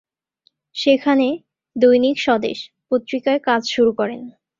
[0.75, 1.27] সেখানে
[1.75, 4.21] 'দৈনিক স্বদেশ' পত্রিকায় কাজ শুরু করেন।